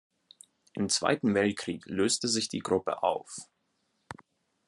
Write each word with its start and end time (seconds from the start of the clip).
Im 0.73 0.89
Zweiten 0.89 1.35
Weltkrieg 1.35 1.85
löste 1.85 2.27
sich 2.27 2.49
die 2.49 2.57
Gruppe 2.61 3.03
auf. 3.03 3.37